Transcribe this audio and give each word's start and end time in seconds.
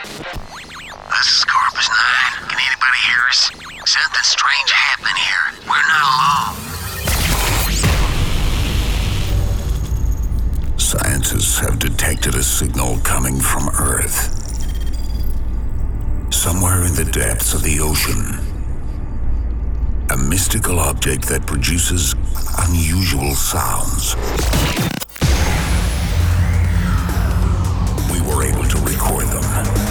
This 0.00 1.26
is 1.26 1.44
Korpus 1.44 1.88
9. 1.90 2.48
Can 2.48 2.58
anybody 2.60 2.98
hear 3.08 3.22
us? 3.28 3.50
Something 3.84 4.22
strange 4.22 4.70
happened 4.70 5.18
here. 5.18 5.44
We're 5.66 5.88
not 5.88 6.02
alone. 6.14 6.54
Scientists 10.78 11.58
have 11.58 11.80
detected 11.80 12.36
a 12.36 12.44
signal 12.44 13.00
coming 13.00 13.40
from 13.40 13.68
Earth. 13.70 14.36
Somewhere 16.32 16.84
in 16.84 16.94
the 16.94 17.04
depths 17.10 17.52
of 17.54 17.64
the 17.64 17.80
ocean. 17.80 18.38
A 20.10 20.16
mystical 20.16 20.78
object 20.78 21.26
that 21.26 21.44
produces 21.44 22.14
unusual 22.68 23.34
sounds. 23.34 24.14
We 28.12 28.20
were 28.20 28.44
able 28.44 28.64
to 28.64 28.78
record 28.78 29.26
them. 29.26 29.87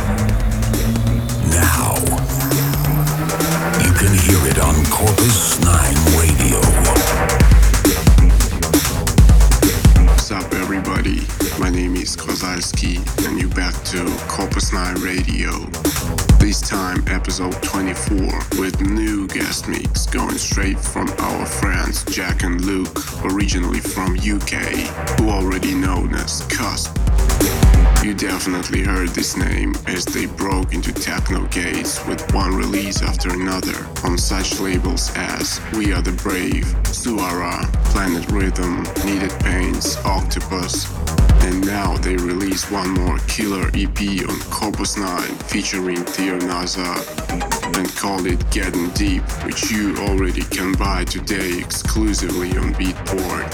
Can 4.07 4.15
hear 4.19 4.47
it 4.47 4.57
on 4.59 4.73
Korpus 4.85 5.59
9 5.65 5.95
Radio. 6.17 6.61
What's 10.05 10.31
up, 10.31 10.53
everybody? 10.53 11.19
My 11.59 11.69
name 11.69 11.97
is 11.97 12.15
Kwazalski, 12.15 13.03
and 13.27 13.37
you're 13.37 13.49
back 13.49 13.73
to 13.91 14.05
Korpus 14.29 14.71
9 14.71 15.01
Radio. 15.03 15.51
This 16.39 16.61
time, 16.61 17.03
episode 17.09 17.61
24, 17.61 18.61
with 18.61 18.79
new 18.79 19.27
guest 19.27 19.67
mix 19.67 20.05
going 20.05 20.37
straight 20.37 20.79
from 20.79 21.09
our 21.19 21.45
friends 21.45 22.05
Jack 22.05 22.43
and 22.43 22.63
Luke, 22.63 23.25
originally 23.25 23.81
from 23.81 24.13
UK, 24.13 25.19
who 25.19 25.29
already 25.29 25.75
known 25.75 26.15
as 26.15 26.43
KUSP. 26.43 27.76
You 28.07 28.13
definitely 28.13 28.83
heard 28.83 29.09
this 29.09 29.35
name 29.35 29.73
as 29.85 30.05
they 30.05 30.27
broke 30.27 30.73
into 30.73 30.93
techno 30.93 31.45
gates 31.47 32.05
with 32.05 32.33
one 32.33 32.55
release 32.55 33.01
after 33.01 33.33
another 33.33 33.85
on 34.05 34.17
such 34.17 34.61
labels 34.61 35.11
as 35.17 35.59
We 35.73 35.91
Are 35.91 36.01
the 36.01 36.13
Brave, 36.13 36.63
Suara, 36.83 37.69
Planet 37.91 38.31
Rhythm, 38.31 38.83
Needed 39.03 39.37
Pains, 39.41 39.97
Octopus, 40.05 40.89
and 41.43 41.67
now 41.67 41.97
they 41.97 42.15
release 42.15 42.71
one 42.71 42.91
more 42.91 43.19
killer 43.27 43.67
EP 43.73 43.99
on 44.23 44.39
Korpus 44.55 44.97
9 44.97 45.23
featuring 45.49 45.97
Theo 45.97 46.39
Naza 46.39 46.95
and 47.77 47.93
called 47.97 48.25
it 48.25 48.39
Getting 48.51 48.89
Deep, 48.91 49.23
which 49.43 49.69
you 49.69 49.97
already 49.97 50.43
can 50.43 50.71
buy 50.77 51.03
today 51.03 51.59
exclusively 51.59 52.51
on 52.51 52.73
Beatport. 52.75 53.47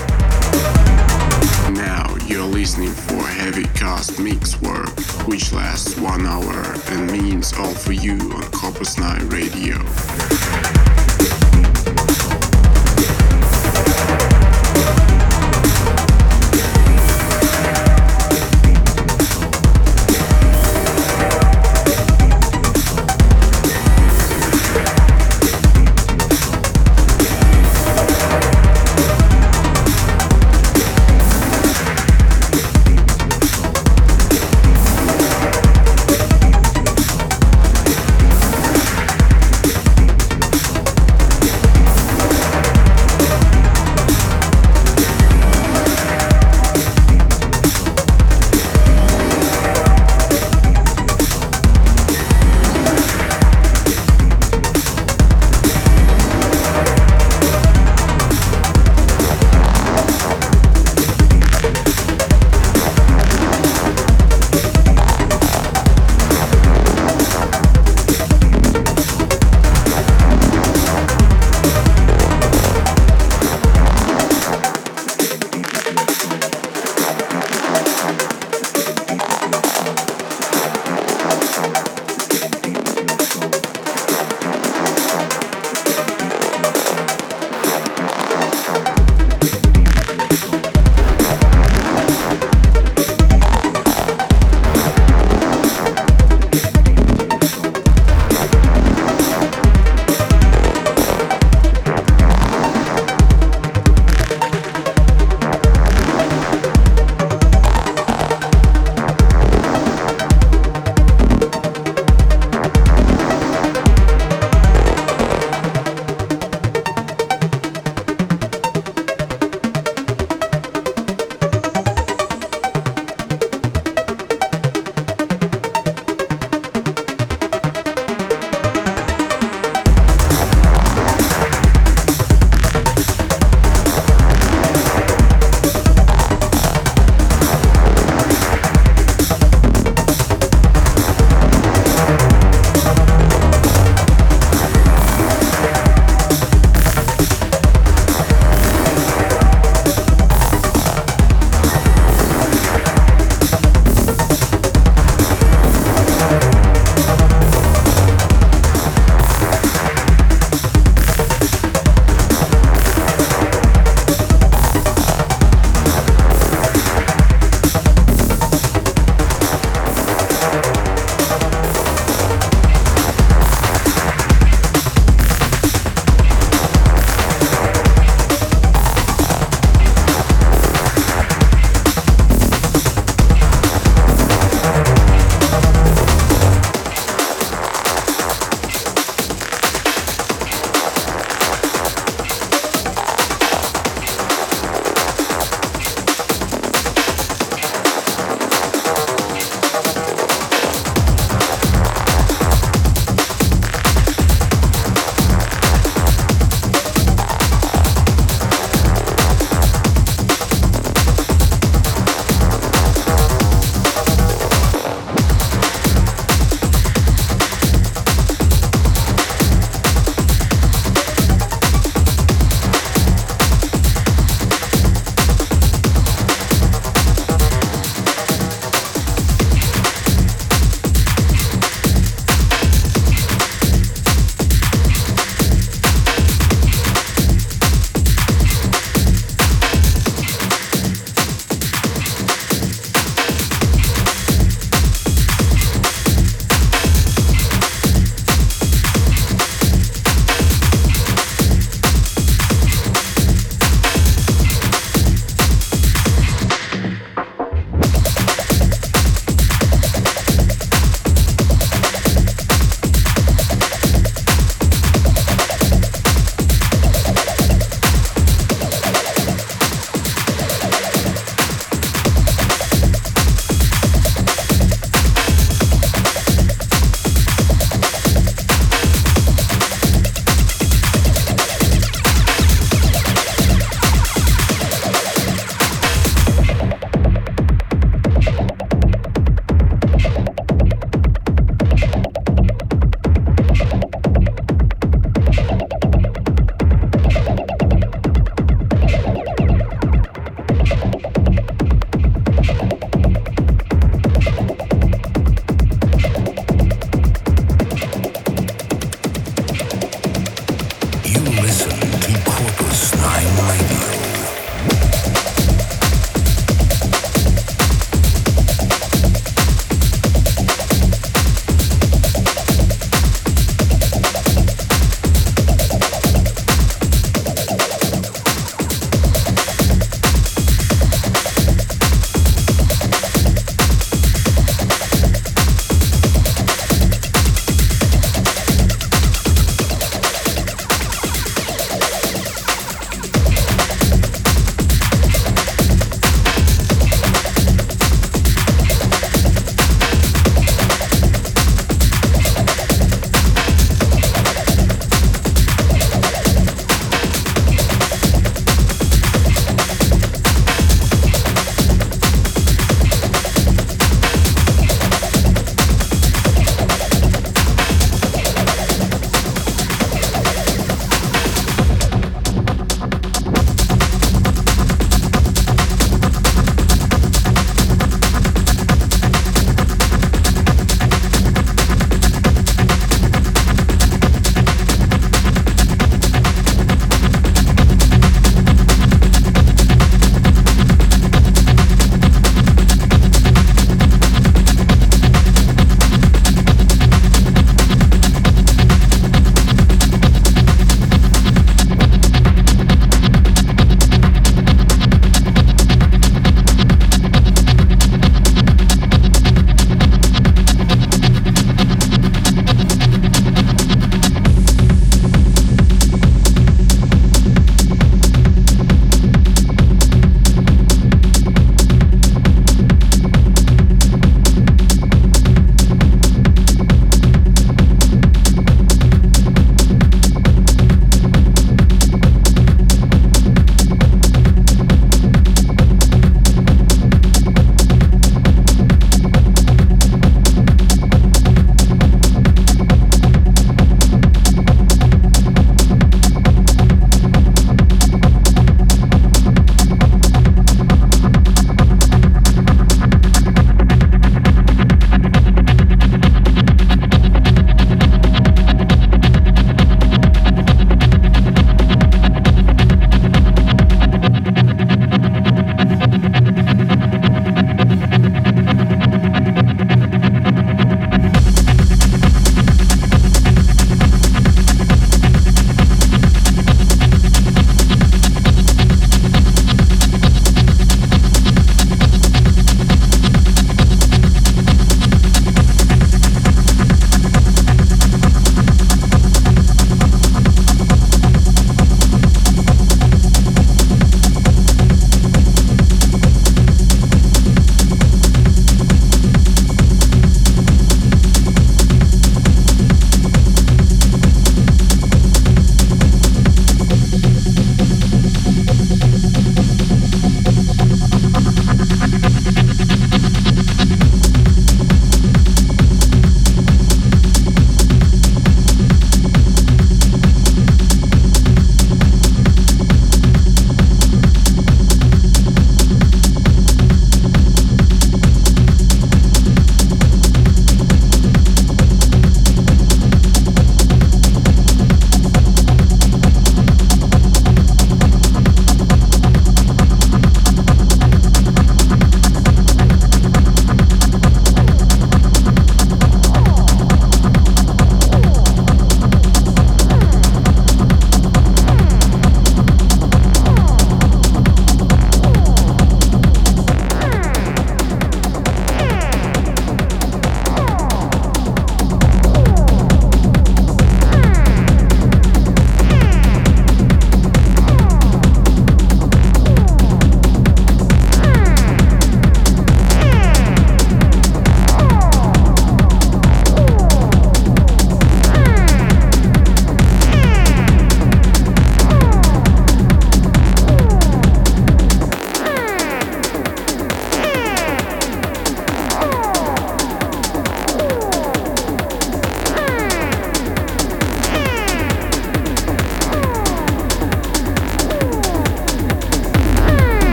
Now 1.74 2.12
you're 2.28 2.44
listening 2.46 2.92
for 2.92 3.22
heavy 3.22 3.66
cast 3.76 4.20
mix 4.20 4.60
work, 4.62 5.00
which 5.28 5.52
lasts 5.54 5.98
one 5.98 6.26
hour 6.26 6.76
and 6.90 7.12
means 7.12 7.54
all 7.54 7.74
for 7.74 7.94
you 7.94 8.14
on 8.14 8.44
Korpus 8.52 8.98
9 9.00 9.30
Radio. 9.30 10.83